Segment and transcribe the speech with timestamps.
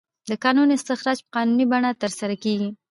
[0.29, 2.69] د کانونو استخراج په قانوني بڼه ترسره کیږي.